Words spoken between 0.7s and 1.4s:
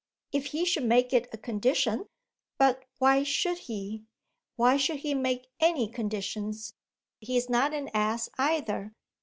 make it a